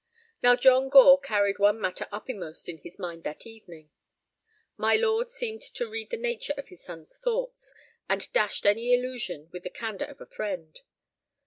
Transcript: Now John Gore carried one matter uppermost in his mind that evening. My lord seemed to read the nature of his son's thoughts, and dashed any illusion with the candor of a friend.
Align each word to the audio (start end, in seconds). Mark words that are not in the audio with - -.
Now 0.41 0.55
John 0.55 0.89
Gore 0.89 1.19
carried 1.19 1.59
one 1.59 1.79
matter 1.79 2.07
uppermost 2.11 2.67
in 2.67 2.79
his 2.79 2.97
mind 2.97 3.23
that 3.23 3.45
evening. 3.45 3.91
My 4.75 4.95
lord 4.95 5.29
seemed 5.29 5.61
to 5.61 5.87
read 5.87 6.09
the 6.09 6.17
nature 6.17 6.55
of 6.57 6.69
his 6.69 6.83
son's 6.83 7.17
thoughts, 7.19 7.71
and 8.09 8.33
dashed 8.33 8.65
any 8.65 8.95
illusion 8.95 9.51
with 9.53 9.61
the 9.61 9.69
candor 9.69 10.05
of 10.05 10.19
a 10.19 10.25
friend. 10.25 10.81